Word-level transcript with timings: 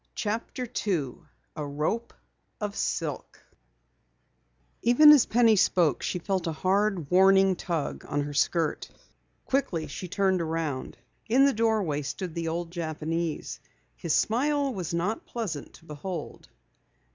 CHAPTER 0.15 0.65
2 0.65 1.27
A 1.57 1.63
ROPE 1.63 2.11
OF 2.59 2.75
SILK 2.75 3.39
Even 4.81 5.11
as 5.11 5.27
Penny 5.27 5.55
spoke, 5.55 6.01
she 6.01 6.17
felt 6.17 6.47
a 6.47 6.51
hard, 6.51 7.11
warning 7.11 7.55
tug 7.55 8.03
on 8.07 8.21
her 8.21 8.33
skirt. 8.33 8.89
Quickly 9.45 9.85
she 9.85 10.07
turned 10.07 10.41
around. 10.41 10.97
In 11.29 11.45
the 11.45 11.53
doorway 11.53 12.01
stood 12.01 12.33
the 12.33 12.47
old 12.47 12.71
Japanese. 12.71 13.59
His 13.95 14.15
smile 14.15 14.73
was 14.73 14.91
not 14.91 15.27
pleasant 15.27 15.73
to 15.73 15.85
behold. 15.85 16.47